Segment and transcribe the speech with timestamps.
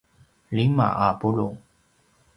[0.57, 1.47] lima a pulu’